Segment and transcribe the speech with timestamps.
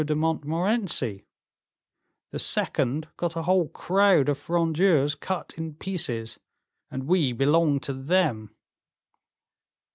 [0.03, 1.27] de Montmorency;
[2.31, 6.39] the second got a whole crowd of Frondeurs cut in pieces,
[6.89, 8.49] and we belonged to them."